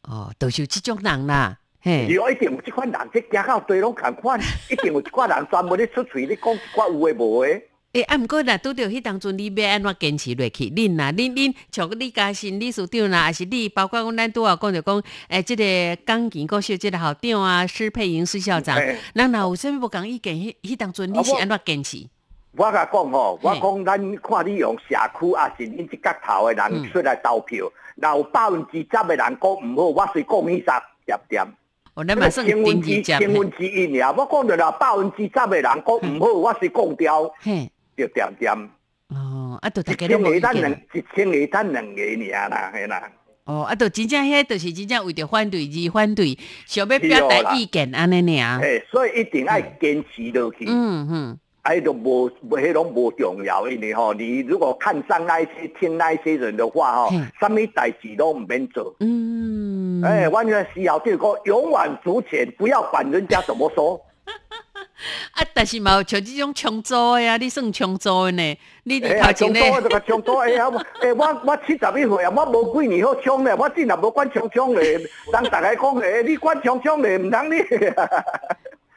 [0.04, 7.68] 哦，都是有即种人啦，嘿，如果一定有即款人，即行到地拢共款，一定有一款人专门咧出喙咧讲一寡有诶无诶。
[7.94, 10.70] 诶，啊，毋过若拄着迄当阵，你要安怎坚持落去？
[10.70, 15.64] 恁呐，恁恁像李嘉诚理事长啦，还是你，包括讲咱拄啊讲着讲，诶，即、个
[16.06, 22.08] 钢琴国小即个校长啊，施佩莹施校长，嘿咱若有啥物无共意见，迄迄当阵你是安怎坚持？
[22.56, 31.44] 我甲讲吼，我讲咱看你用社区啊，是恁即角头诶嗯人出来投票，若有百分之十诶人讲毋好，我是讲伊啥点点。
[31.94, 38.54] 哦，咱嘛算千分之千分之一尔，我讲着啦，百分之十诶人讲毋好，我是讲掉，嘿，就点点。
[39.10, 43.12] 哦，啊，就大一千家拢无意个等两，见，一千个等两个尔啦，嘿啦。
[43.44, 50.66] 哦，啊，就真正迄，就是真正为着反对而反对，想要表达意见安尼尔，嘿，所以一定爱坚持落去。
[50.68, 58.96] 嗯嗯，哎，都无，迄拢无重要，因为吼，你如果看上那一些、听那一些人的话，吼嗯，什么代志都唔免做。
[59.02, 64.00] 嗯，哎，完全需要这个勇往直前，不要管人家怎么说。
[65.34, 68.60] 啊，但是嘛有像即种抢租的啊，你算抢租的呢？
[68.84, 74.94] 你头前冲多咧，这个冲多，哎呀，我哎，我我七十一岁啊，我无几年好抢咧，我真也无管抢抢咧。
[74.94, 77.62] 人逐个讲诶，你管抢抢咧，毋通你。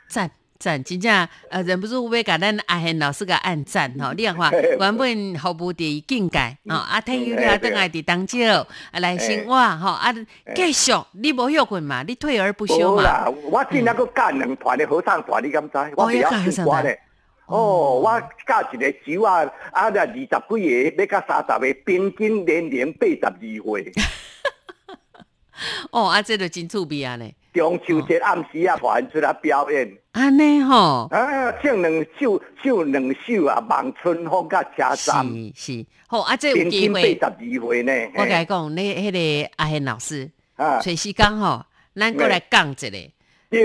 [0.09, 4.13] 赞 赞，真正呃，忍不住要甲咱阿贤老师甲按赞吼。
[4.13, 10.15] 你看嘿原本服务伫境界吼，啊，退休了倒来伫当少啊来生活吼，啊，
[10.55, 15.77] 继续你无休困嘛，你退而不休嘛，我真那个教两团的合唱团，你敢知？
[15.97, 17.01] 我袂要教合晓唱团唱歌咧。
[17.47, 23.93] 哦，我教一个手啊，啊，若二十几个，要到三十个，平均年龄八十二岁。
[25.93, 31.07] 哦，啊，这就真趣味啊咧，中秋节暗时啊，团出来表演，安尼吼。
[31.11, 37.15] 啊，唱两首，唱两首啊，望春风甲车站，是是，好啊，这有机会。
[37.15, 37.93] 十，二岁呢。
[38.17, 39.13] 我甲你讲，你迄
[39.45, 41.65] 个阿贤老师，啊，找时间吼，
[41.95, 43.11] 咱过来讲一个。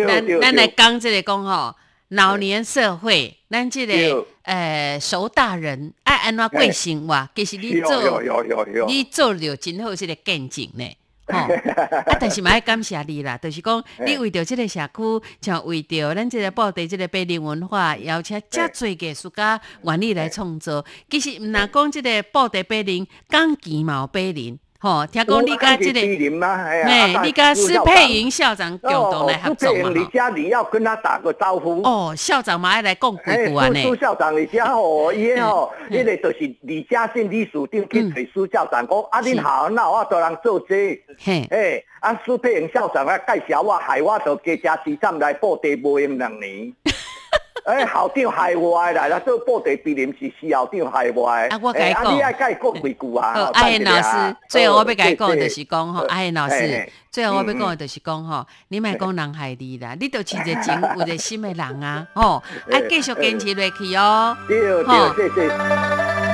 [0.08, 1.76] 咱咱来，讲一个讲吼，
[2.10, 4.26] 老年社会，咱即个对。
[4.44, 8.22] 呃熟大人爱安怎过生活，其实你做
[8.88, 10.86] 你做了真好，这个见证呢。
[11.32, 11.38] 吼，
[12.08, 20.86] 啊，但是嘛爱感谢你啦，就是讲你为着即个社区，像为着咱即个布袋即个碑林文化，邀请遮侪艺术家愿意来创作。
[21.10, 26.00] 其实毋若讲即个布袋碑林，钢琴嘛有白领，吼，听讲你甲这个？
[26.48, 30.06] 哎你甲施佩莹校长共同来合作嘛，你吼。
[30.06, 31.82] 家你要跟他打个招呼。
[31.84, 33.94] 哦，校长嘛爱来讲几哎，句安尼苏。
[33.98, 46.74] 校长，你家吼，伊个吼，嗯迄个就是李嘉信理事长去找苏校长讲，啊，是恁好，那我做人做这，嘿，哎，啊，苏佩莹校长啊介绍我，害我到加加市站来报地无用两年。
[47.70, 51.48] 哎，校长害我的啦，啦做布地毕业是是校长害我的。
[51.50, 53.52] 啊我跟你讲你爱甲伊讲几句啊？
[53.54, 64.36] 阿燕老师，最后我要甲你讲的就是讲吼，哦阿燕老师最后我要讲的就是讲吼，你莫讲人害你啦，你都是 一个真有热心的人啊，吼，爱继续坚持落去哦。
[64.48, 66.29] 对对对，谢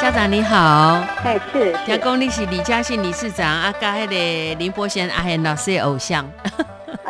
[0.00, 1.04] 校长你好。
[1.22, 6.26] 哎，是，听是讲你是李嘉信理事长啊，跟迄个林伯贤阿贤老师的偶像。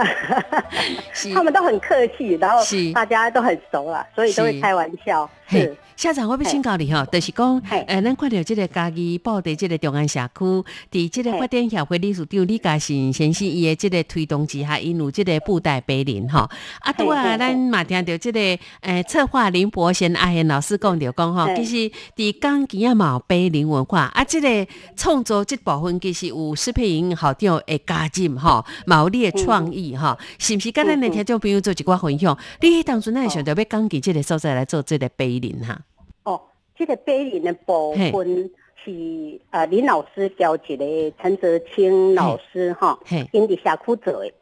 [1.15, 5.31] 是他们都很客气，然后是大家都很熟了，所以都是会开玩笑。
[5.47, 16.49] 嘿是，，校长，我要请教你吼，就是讲，诶呃，咱看到这个家己布的这个中安社区，伫这个发展协会理事长李嘉信先生伊的这个推动之下，因有这个布袋碑林吼，
[16.81, 21.57] 啊，拄啊，咱嘛听到这个，呃，策划林伯贤阿贤老师讲着讲吼，嘿。
[21.57, 30.73] 其实伫港墘啊嘛有碑林文化，啊，这个创作这部分其实有适配营校长的加进吼，嘛有你的创意吼，是毋是？
[30.73, 35.79] 甲咱的听众朋友做一寡分享，你迄当初咱会想到要港墘这个所在来做这个碑林哈？
[36.81, 38.51] 哦，这个碑林的部分
[38.83, 44.33] 是呃林老师交一个陈泽清老师哈嘿，因伫社区做的，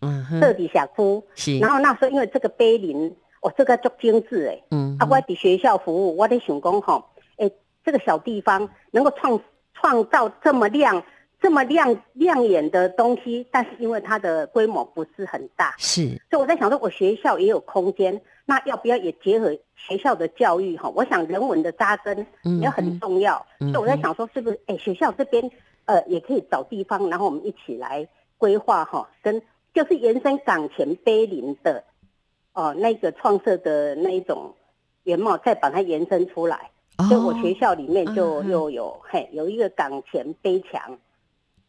[0.00, 1.26] 嗯哼，设伫社区。
[1.34, 3.08] 是，然后那时候因为这个碑林，
[3.42, 4.62] 哦，这个足精致诶。
[4.70, 7.04] 嗯啊，我伫学校服务，我在想讲吼，
[7.38, 7.50] 诶，
[7.84, 9.40] 这个小地方能够创
[9.74, 11.02] 创造这么亮、
[11.42, 20.76] 这么亮亮眼的东西，但是因为它的规模不是很大，是，所以我在想说，我学校也有空间，那要不要也结合学校的教育？
[20.76, 20.88] 哈？
[20.90, 25.50] 我想人文的扎根嗯也很重要，嗯所以我在想说，是不是诶学校这边
[25.84, 28.06] 呃也可以找地方，然后我们一起来
[28.38, 29.40] 规划哈，跟
[29.72, 31.84] 就是延伸港前碑林的
[32.52, 34.52] 哦、那个创设的那一种
[35.04, 36.70] 原貌，再把它延伸出来。
[37.08, 40.82] 所以我学校里面就又有嘿有一个港前碑墙，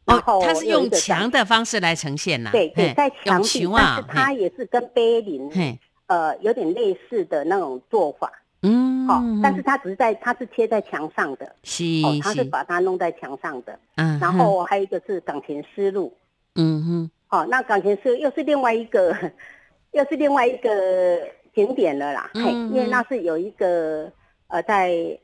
[0.06, 5.80] 哦然后，它是用墙的方式来呈现呐，对对，在墙用壁，啊但是，它也是跟碑林嘿，
[6.12, 8.30] 呃有点类似的那种做法，
[8.64, 13.80] 嗯，好、但是它只是在它是贴在墙上的，是哦，它是是，把它弄在墙上的。
[13.96, 16.14] 嗯然后还有一个是港前丝路，
[16.56, 19.16] 嗯哼，哦，那港前丝路又是另外一个，
[19.94, 21.22] 又是另外一个
[21.56, 24.12] 景点了啦，嘿，嗯因为那是有一个
[24.48, 25.18] 呃在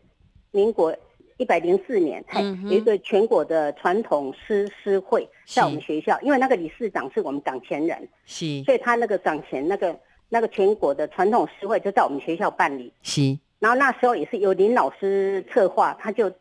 [0.52, 0.96] 民国。
[1.40, 5.86] 一百零四年，嘿，嗯有一个全国的传统诗诗会在我们是。
[5.86, 8.64] 学校，因为那个理事长是我们港前人，是。
[8.64, 9.96] 所以他那个港前那个
[10.30, 12.92] 那个全国的传统诗会就在我们学校办理。
[13.02, 16.32] 是，然后那时候也是由林老师策划，他就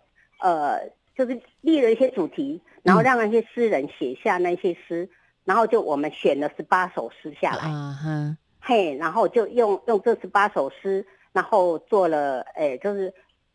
[0.41, 0.81] 呃
[1.17, 5.09] 就是立了一些主题，然后让那些诗人写下那些诗，
[5.45, 13.13] 然后就我们选了十八首诗下来，啊哈，嘿，然后就用用这十八首诗，然后做了诶就是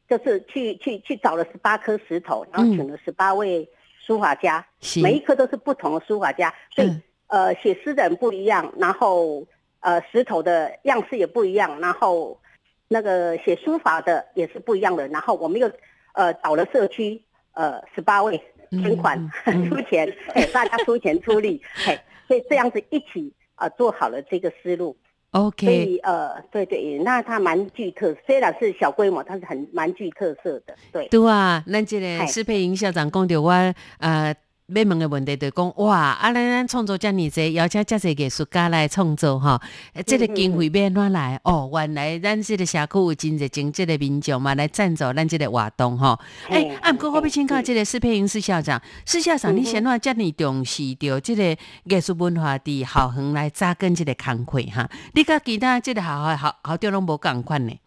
[0.09, 7.03] 就是去去去找了十八颗石头，然后请了十八位书法家，是，每一颗都是不同的书法家，所以、嗯。
[7.31, 9.41] 呃写诗的人不一样，然后
[9.81, 12.39] 呃石头的样式也不一样，然后
[12.87, 15.69] 那个写书法的也是不一样的，然后我们又
[16.13, 17.21] 呃找了社区
[17.53, 18.41] 呃十八位
[18.71, 24.95] 捐款、 嗯嗯出钱，哎大家出钱出力，嘿，所以这样子一起呃做好了这个思路
[25.31, 31.07] ，OK，以呃对对，那它蛮具特，虽然是小规模，它是很蛮具特色的，对。
[31.07, 33.51] 对啊，咱这个嘿施佩莹校长讲着我
[33.99, 34.35] 呃。
[34.73, 35.97] 要问的问题就是讲，哇！
[35.97, 39.59] 啊，咱咱创作遮尔济，邀请遮济艺术家来创作吼，
[39.93, 41.39] 呃这个经费要安怎来？
[41.43, 46.17] 哦，原来咱这个社区有真侪真这个民众嘛来赞助咱这个活动吼。
[46.47, 54.89] 哎、嘿啊，毋过我要请教嘿这个施佩英施校长，施校长，你先话遮尔重视着这个艺术文化伫校园来扎根这个工课哈？
[55.13, 57.77] 你甲其他这个校校校校长拢无共款呢？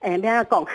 [0.00, 0.66] 哎，不要讲，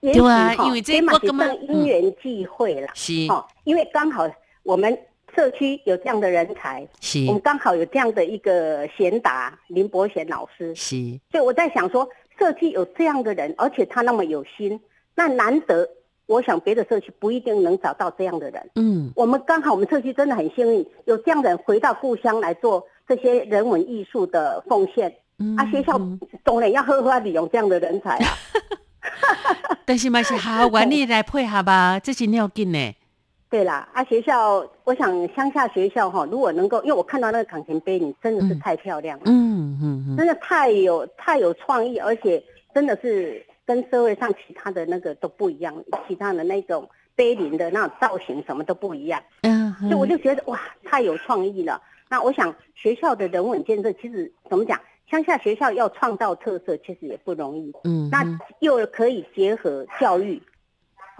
[0.00, 2.92] 也许对啊因为这我根本算因缘际会啦。
[2.94, 4.28] 是哦，因为刚好
[4.62, 4.98] 我们
[5.34, 10.96] 社区有这样的人才，是我们刚好有这样的一个贤达林伯贤老师，是，
[11.30, 14.80] 所以我在想说，社区有这样的人，而且他那么有心，
[15.14, 15.88] 那难得，
[16.26, 18.70] 我想别的社区不一定能找到这样的人。
[18.74, 25.14] 嗯，我们刚好我们社区真的很幸运，有这样的人回到故乡来做这些人文艺术的奉献。
[25.38, 28.28] 嗯啊，学校嗯当然要好好利用这样的人才啊。
[29.86, 32.94] 但是嘛是校园里来配合吧，这是要紧呢。
[33.50, 42.40] 对啦，啊，学校，我想乡下学校哈，如果能够，因为我看到那个港前碑，你真的是太漂亮了，嗯嗯嗯，真的太有太有创意，而且
[42.72, 45.74] 真的是跟社会上其他的那个都不一样，
[46.06, 51.82] 其他的那种碑林的那种造型什么都不一样，嗯，所以我就觉得哇，太有创意了。
[52.08, 54.80] 那我想学校的人文建设，其实怎么讲，
[55.10, 57.72] 乡下学校要创造特色，其实也不容易。
[57.82, 58.24] 嗯，那
[58.60, 60.40] 又可以结合教育，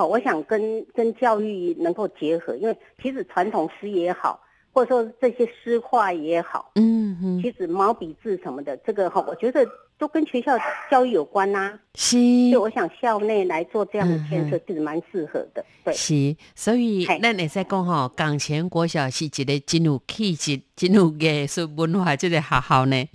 [0.01, 4.41] 好，我想跟跟教育能够结合，因为其实传统诗也好，
[4.73, 9.63] 或者说这些诗画也好，嗯嗯其实毛笔字什么的，这个哈，我觉得
[9.99, 10.59] 都跟学校
[10.91, 15.63] 教育有关呐、是所以我想校内来做这样的建设嗯，其实蛮适合的。
[15.85, 23.07] 对，是，所以嘿咱会使讲吼，港前国小是一个真有气质、真有艺术文化这个学校呢。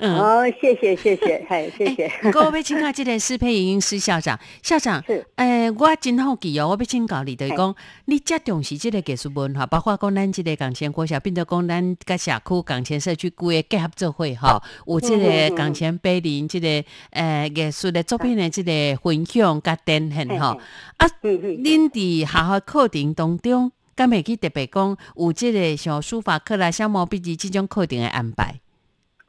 [0.00, 0.18] 嗯。
[0.18, 2.06] 哦，谢谢谢谢，嗨，谢谢。
[2.08, 7.74] 欸 我要请教这个施佩莹施校长， 校长是，诶、我真好奇哦，我要请教你，就是讲，
[8.06, 16.66] 你这重视这个艺术文化，包括讲咱这个港前国小，变做讲咱甲社区港前社区规个结合做会吼，有这个港前碑林这个
[17.10, 20.58] 诶艺术的作品的这个分享甲展现吼，
[20.96, 28.60] 啊，恁伫学校课程当中，敢会去特别讲有这个像书法课啦、小毛笔字这种课程的安排？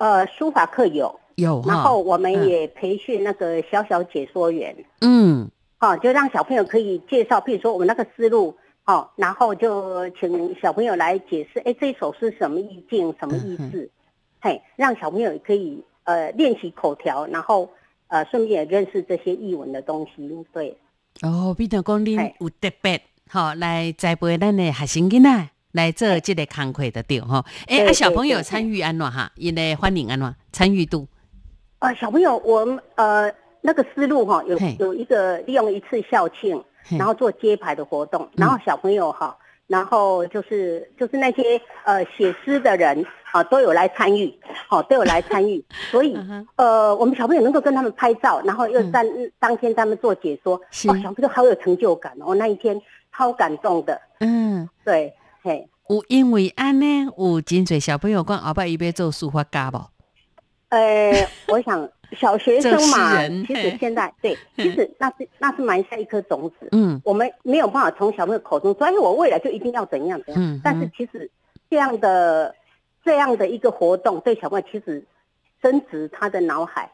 [0.02, 2.50] 呃，书法课有，有，然后我们嗯。
[2.50, 5.48] 也培训那个小小解说员，嗯。
[5.80, 13.88] 哦，就让小朋友可以介绍，比如说我们那个思路，哦，然后就请小朋友来解释，哎，这一首是什么意境，什么意思，
[14.42, 17.70] 嘿，让小朋友可以呃练习口条，然后
[18.08, 20.76] 呃顺便也认识这些译文的东西，对，
[21.22, 23.00] 哦，比如讲恁嘿有特别
[23.30, 27.44] 好来栽培咱的学生囡仔来做这个工课的对吼。
[27.68, 29.32] 诶、啊，对对小朋友对参与安怎哈？
[29.36, 30.36] 因的欢迎安怎？
[30.52, 31.08] 参与度？
[31.80, 39.36] 呃，小朋友，我们呃那个思路哈，有有一个利用一次校庆，然后做揭牌的活动，然后小朋友哈，
[39.68, 44.32] 然后就是就是那些呃写诗的人啊都有来参与，
[44.68, 46.16] 好、都有来参与， 所以
[46.56, 48.92] 呃我们小朋友能够跟他们拍照，然后又嗯。
[48.92, 49.04] 在、
[49.40, 50.56] 当天他们做解说，
[50.86, 52.80] 哇哦，小朋友好有成就感哦，那一天
[53.16, 55.12] 超感动的，嗯，对，
[55.42, 55.68] 嘿。
[55.90, 56.86] 有因为安呢，
[57.18, 59.90] 有真侪小朋友讲后摆伊要做书法家无？
[60.70, 66.70] 呃，我想小学生嘛，人其实现在对，其实那是那是埋下一颗种子。
[66.72, 70.42] 嗯我们没有办法从小朋友口中说，哎，我未来就一定要怎样怎样。
[70.42, 71.30] 嗯但是其实
[71.70, 72.56] 这样的
[73.04, 75.06] 这样的一个活动，对小朋友其实
[75.62, 76.90] 深植他的脑海，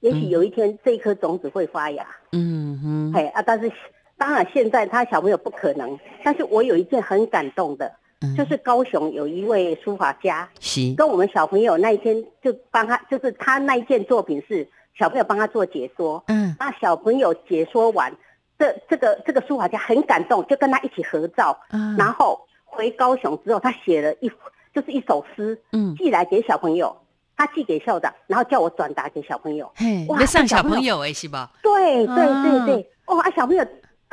[0.00, 2.06] 也许有一天这一颗种子会发芽。
[2.32, 3.72] 嗯哼，嘿啊，但是
[4.18, 7.92] 当然现在他小朋友不可能，但是我有一件很感动的，
[8.22, 8.34] 嗯。
[8.36, 10.94] 就是高雄有一位书法家，是。
[10.94, 14.66] 跟我们小朋友那一天就帮他，就是他那一件作品是
[14.98, 16.56] 小朋友帮他做解说，嗯。
[16.58, 18.14] 那小朋友解说完，
[18.58, 24.30] 这这个这个书法家很感动，就跟他一起合照，啊然后回高雄之后，他写了一
[24.74, 26.94] 就是一首诗，嗯，寄来给小朋友，
[27.36, 29.70] 他寄给校长，然后叫我转达给小朋友。
[29.76, 31.50] 嘿，哇要送小朋友哎是吧？
[31.62, 32.42] 对对啊。
[32.42, 33.64] 对对，哦啊，小朋友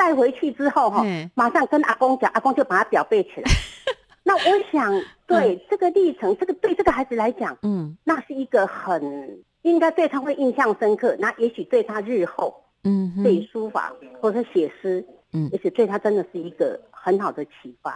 [0.03, 3.49] 带回去之后哈嘿，马上跟阿公讲，阿公就把它表背起来。
[4.21, 4.91] 那我想，
[5.25, 7.97] 对这个历程，这个对这个孩子来讲，嗯。
[8.03, 15.49] 那是一个很应该对他会印象深刻，那也许对他日后嗯对书法或者写诗，嗯。
[15.53, 17.95] 也许对他真的是一个很好的启发，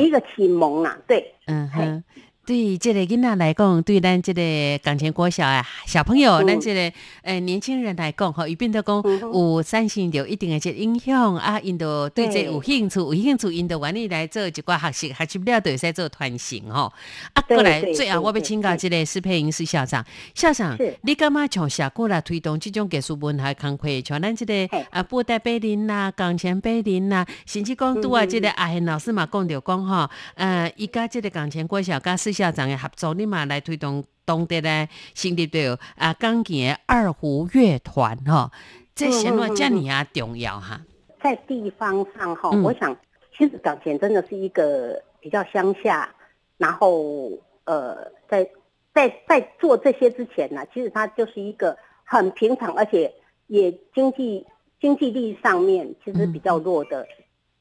[0.00, 2.02] 一个启蒙啊，对，嗯哼。
[2.46, 6.46] 对这个囡仔来讲，对咱这个港前国小啊小朋友，嗯。
[6.46, 16.92] 咱这个呃年轻人来讲，吼，伊变得讲有产生着一定的这影响啊，因都对这有兴趣，有兴趣，因都愿意来做一寡学习，学习了就会使做团形吼。
[17.32, 38.50] 啊，过来最后我要请教这个施佩莹施校长，校长是，你感觉从社区来推动这种艺术文化工课，像咱这个啊布袋碑林啦、钢琴碑林啦，甚至讲拄啊这个阿贤老师嘛讲着讲吼，呃，伊甲这个钢琴国小甲施校长的合作，你嘛来推动当地咧成立着啊钢琴的二胡乐团哈，
[38.94, 40.80] 这显嗯然遮尔啊重要哈。
[41.22, 42.94] 在地方上哈，我想
[43.36, 46.14] 其实港前真的是一个比较乡下，
[46.58, 47.30] 然后
[47.64, 48.48] 呃，在
[48.94, 53.12] 在在做这些之前呢，其实它就是一个很平常，而且
[53.46, 54.46] 也经济
[54.80, 57.06] 经济力上面其实比较弱的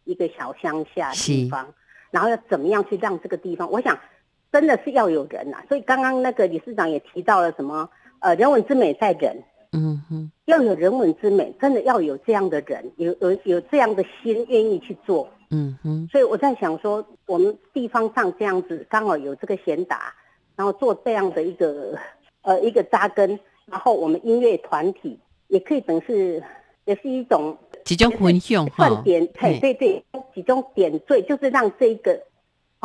[0.04, 1.74] 一个小乡下地方，
[2.12, 3.98] 然后要怎么样去让这个地方，我想
[4.56, 7.90] 真的是要有人呐、所以刚刚那个理事长也提到了什么
[8.20, 9.36] 呃，人文之美在人。
[9.74, 15.28] 嗯哼，要有人文之美，真的要有这样的人，有有有这样的心，愿意去做。
[15.50, 20.14] 嗯哼，所以我在想说，我们地方上这样子刚好有这个贤达，
[20.56, 22.00] 然后做这样的一个
[22.44, 26.42] 呃一个扎根，然后我们音乐团体也可以等是
[26.86, 29.04] 也是一种集中分享哈算。
[29.04, 30.02] 点，嘿，对对，
[30.34, 32.18] 几种点缀，就是让这一个，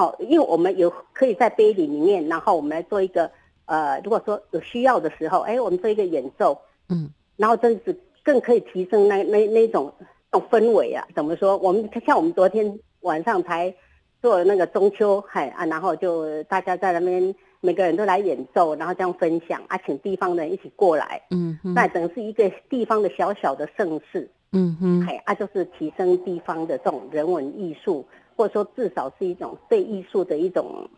[0.00, 3.30] 哦，因为我们有可以在杯里里面，然后我们来做一个，
[3.66, 7.94] 呃，如果说有需要的时候，哎，我们做一个演奏，嗯，然后这样子
[8.24, 9.92] 更可以提升那那那种
[10.32, 11.58] 那种氛围啊，怎么说？
[11.58, 13.74] 我们像我们昨天晚上才
[14.22, 24.30] 做那个中秋，嗨啊，然后就大家在那边每个人都来演奏，然后这样分享啊，请地方的人一起过来，嗯，那等于是一个地方的小小的盛事。
[24.52, 28.04] 嗯哼，哎，啊，就是提升地方的这种人文艺术，
[28.40, 30.88] 或者说至少是一种对艺术的一种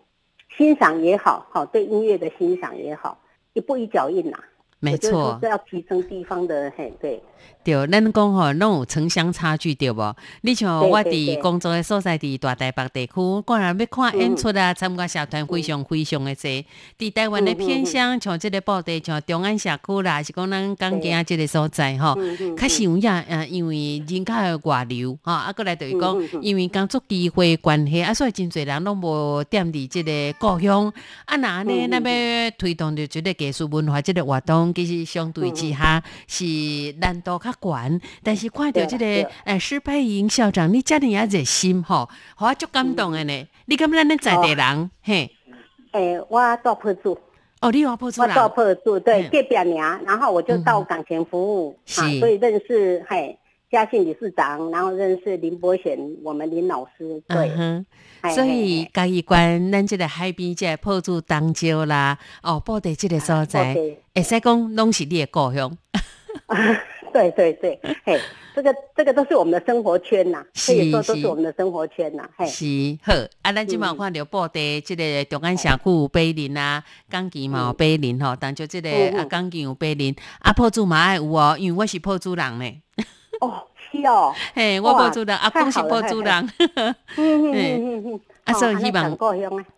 [0.56, 3.18] 欣赏也好，好对音乐的欣赏也好，
[3.52, 4.38] 一步一脚印呐、
[4.82, 5.10] 没错。
[5.10, 7.22] 说是要提升地方的，嘿，对，
[7.62, 10.16] 对，咱讲吼，拢有城乡差距对无？
[10.40, 16.64] 你像我伫工作的所在，伫大台北地区，果然要看演出啊，参加社团非常非常的多。
[16.98, 22.18] 伫台湾的偏乡，像即个布地，像中安社区啦，还是讲咱港境即个所在吼，
[22.58, 30.10] 较想呀，呃，因为人口的外流吼，啊，过来就是讲，因为工作机会关系，啊，所以真侪人拢无踮伫即个
[30.40, 30.92] 故乡。
[31.26, 36.44] 啊，那安尼，咱要推动着即个艺术文化即个活动，其实相对之下是
[37.00, 38.00] 难度较悬。
[38.22, 39.04] 但是看到即个
[39.44, 43.48] 诶施佩莹校长，你遮尔啊热心吼，互我足感动的呢。
[43.66, 45.30] 你感觉咱咧在地人，嘿，
[45.92, 47.18] 诶，我做铺主，
[47.60, 52.02] 哦，你有破出我做人，破住，对，嗯隔壁娘，然后我就到港前服务，是。
[52.02, 53.38] 啊，所以认识嘿
[53.70, 57.86] 嘉信理事长，然后认识林伯贤，我们林老师，对，嗯
[58.22, 58.34] 哼。
[58.34, 65.76] 所以嘿嘉义关咱即个海边即个铺住东礁啦，哦，布袋即个所在，嘿会使讲拢是你的故乡，
[67.12, 68.20] 对对对，嘿，
[68.54, 73.12] 这个这个都是我们的生活圈呐，可以说都是是我们的生活圈呐，嘿，是好。
[73.42, 82.82] 啊，咱即嘛有看到布袋即个中安社区有柏林啊，钢琴嘛有碑林吼，当就即个啊钢琴有碑林，啊破住嘛爱有哦，因为我是破住人呢。
[83.40, 86.50] 哦，是哦， 嘿，我哇破住人，阿公是破住人。
[86.76, 87.76] 嗯嗯嘿。
[87.78, 89.18] 嗯嗯嗯，啊所以哦希望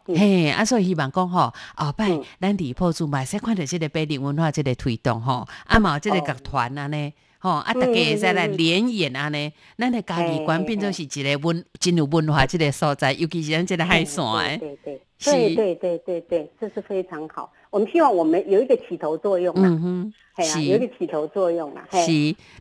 [0.07, 2.23] 嘿，啊，所以希望讲吼，后摆嗯。
[2.41, 7.13] 咱伫破厝嘛，使看着即个碑林文化即个推动吼，啊嘛有即个剧团安尼。
[7.39, 15.03] 吼，啊，大家会使来联演安尼，咱的家己馆变做是一个文真有文化即个所在，尤其是咱即个海线诶，对对。
[15.19, 15.31] 是。
[15.31, 17.53] 对对对对对，这是非常好。
[17.75, 22.13] 我们希望我们有一个起头作用嗯啊，哼，嘿啊，有一个起头作用啊，是，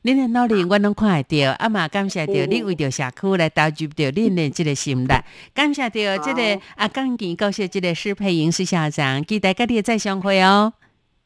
[0.02, 1.70] 恁的努力我拢看得到，啊。
[1.70, 5.14] 嘛感谢着嗯你为着社区来投入着恁的即个心力，
[5.54, 10.74] 感谢着这个啊港墘高校即个施佩莹施校长，期待跟你再相会哦。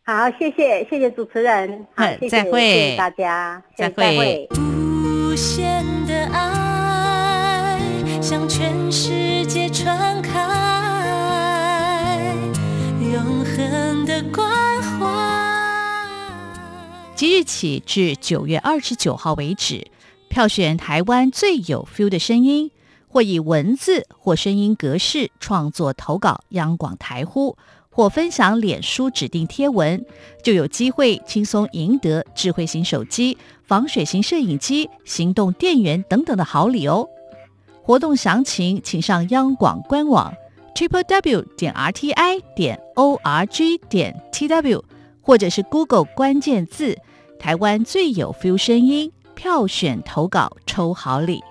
[0.03, 2.59] 好，谢谢谢谢主持人，好好，谢谢再会。
[2.59, 4.49] 谢谢大家，再会。
[4.51, 7.79] 无限的爱
[8.21, 10.66] 向全世界传开，
[17.17, 19.87] 即日起至九月二十九号为止，
[20.29, 22.69] 票选台湾最有 feel 的声音，
[23.07, 27.57] 或以文字或声音格式创作投稿央广台呼，
[27.89, 30.05] 或分享脸书指定贴文，
[30.43, 37.09] 就有机会轻松赢得智慧型手机、防水型摄影机、行动电源等等的好礼哦。
[37.81, 40.31] 活动详情请上央广官网
[40.75, 44.85] triple w 点 r t i 点 o r g 点 t w，
[45.23, 46.95] 或者是 Google 关键字
[47.39, 51.41] “台湾最有 feel 声音”，票选投稿抽好礼。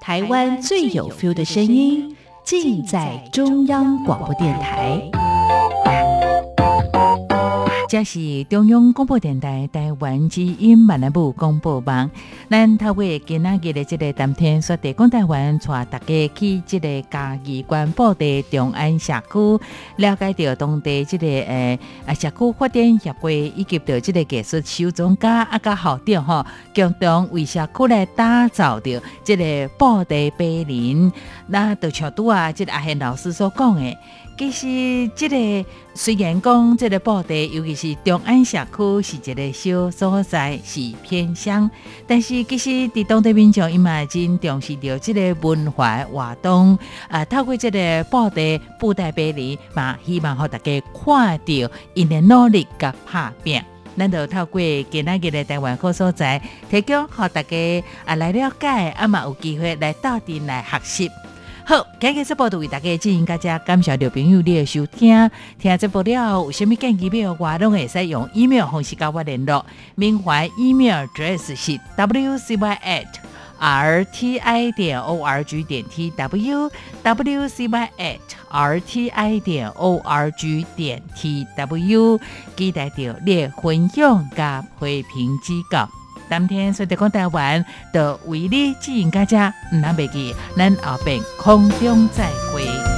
[0.00, 5.00] 台湾最有 feel 的声音，尽在中央广播电台。
[7.88, 12.10] 这是中央广播电台台湾之音闽南语广播网。
[12.50, 19.64] 咱透过今仔日的这个谈天说地讲台湾，带大家去这个嘉义关布地中安社区，
[19.98, 31.12] 了解到当地这个诶啊社区发展协会以及到这个艺术修总家啊甲校长吼，共同为社区来打造着这个布地碑林。
[31.46, 33.96] 那就像拄啊，这个阿贤老师所讲的。
[34.38, 41.70] 其实，这个虽然讲这个布地，尤其是中安社区是一个小所在，是偏乡，
[42.06, 46.78] 但是其实伫当地民众伊嘛真重视着这个文化活动，
[47.08, 53.62] 啊，透过这个布地布袋芭蕾嘛，希望互大家看到因的努力甲拍拼。
[53.96, 54.60] 咱就透过
[54.90, 61.10] 今仔日的台湾好所在，提供互大家啊来了解，啊嘛有机会来到店来学习。
[61.68, 69.64] 好，今日这报道为大家进行大家感谢刘朋友你的收听，听这报了有啥物建议要我拢会使用 email 方式跟我联络，
[69.96, 73.06] 缅怀 email address 是 wcy at
[73.58, 76.70] r t i 点 o r g 点 t w
[77.02, 82.20] wcy at r t i 点 o r g 点 t w，
[82.56, 85.88] 期待着你的分享加批评指教。
[86.28, 92.95] 当天说着讲台湾的为你指引家家，唔通袂记，咱后边空中再会。